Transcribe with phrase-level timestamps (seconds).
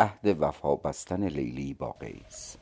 [0.00, 2.56] عهد وفا بستن لیلی با قیس.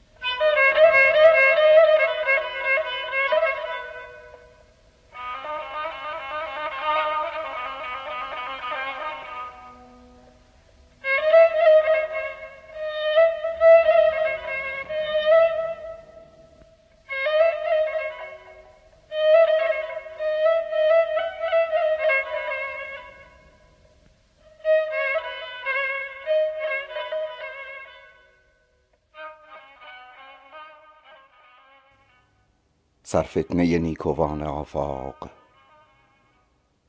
[33.11, 35.31] سرفتنه نیکوان آفاق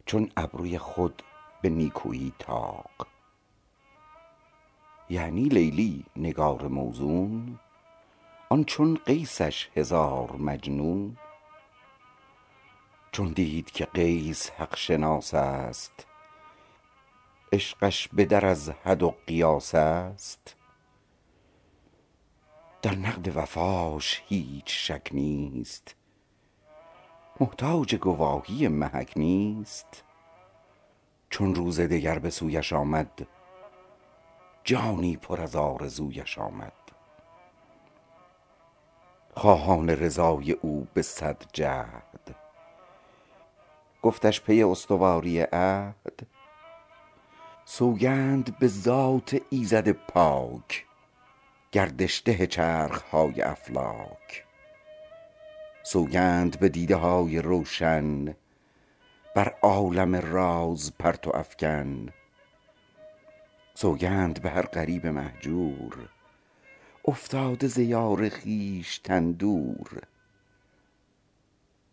[0.05, 1.23] چون ابروی خود
[1.61, 3.07] به نیکویی طاق.
[5.09, 7.59] یعنی لیلی نگار موزون
[8.49, 11.17] آن چون قیسش هزار مجنون.
[13.11, 16.07] چون دید که قیس حق شناس است
[17.53, 20.55] عشقش به در از حد و قیاس است.
[22.81, 26.00] در نقد وفاش هیچ شک نیست
[27.41, 30.03] محتاج گواهی محک نیست.
[31.29, 33.27] چون روز دگر به سویش آمد
[34.63, 36.73] جانی پر از آرزویش آمد.
[39.35, 42.35] خواهان رضای او به صد جهد.
[44.01, 46.27] گفتش پی استواری عهد
[47.65, 50.85] سوگند به ذات ایزد پاک
[51.71, 54.50] گردش ده چرخ های افلاک.
[55.83, 58.35] سوگند به دیده های روشن
[59.35, 62.09] بر عالم راز پرتو افکن.
[63.73, 66.09] سوگند به هر غریب مهجور
[67.05, 70.01] افتاده ز یار خویشتن دور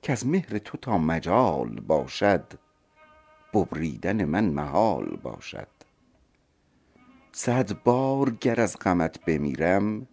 [0.02, 2.52] کز مهر تو تا مجال باشد
[3.54, 5.68] ببریدن من محال باشد.
[7.32, 10.06] صد بار گر از غمت بمیرم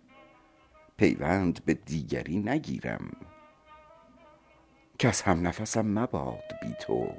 [0.98, 3.35] پیوند به دیگری نگیرم.
[5.00, 7.16] کس هم نفسم مباد بی تو.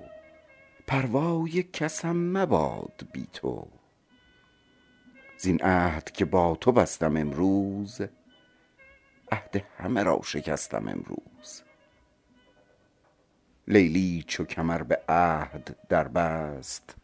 [0.86, 3.68] پروای کسم مباد بی تو.
[5.38, 8.00] زین عهد که با تو بستم امروز
[9.32, 11.62] عهد همه را شکستم امروز.
[13.68, 16.96] لیلی چو کمر به عهد در بست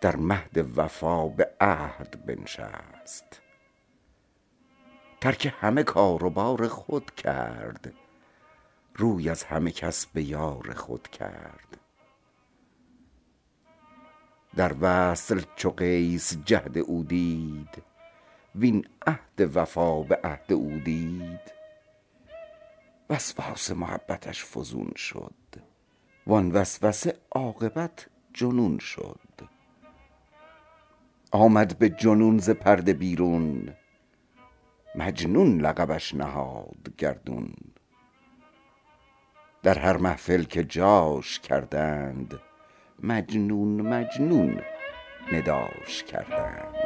[0.00, 3.42] در مهد وفا به عهد بنشست.
[5.20, 7.92] ترک همه کار و بار خود کرد
[8.94, 11.76] روی از همه کس به یار خود کرد.
[14.56, 17.82] در وصل چو قیس جهد او دید
[18.54, 21.52] وین عهد وفا به عهد او دید.
[23.10, 25.34] وسواس محبتش فزون شد
[26.26, 29.18] وان وسوسه عاقبت جنون شد.
[31.30, 33.74] آمد به جنون ز پرده بیرون
[34.94, 37.54] مجنون لقبش نهاد گردون.
[39.62, 42.40] در هر محفل که جاش کردند
[43.02, 44.60] مجنون مجنون
[45.32, 46.81] نداش کردند.